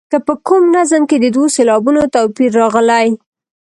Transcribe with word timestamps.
که 0.11 0.17
په 0.27 0.33
کوم 0.47 0.63
نظم 0.75 1.01
کې 1.09 1.17
د 1.19 1.25
دوو 1.35 1.45
سېلابونو 1.55 2.01
توپیر 2.13 2.51
راغلی. 2.61 3.07